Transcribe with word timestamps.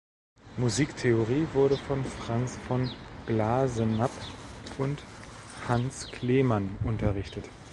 Musiktheorie 0.57 1.45
wurde 1.53 1.77
von 1.77 2.03
Franz 2.03 2.57
von 2.67 2.89
Glasenapp 3.27 4.09
und 4.79 5.03
Hans 5.67 6.07
Kleemann 6.07 6.75
unterrichtet. 6.83 7.47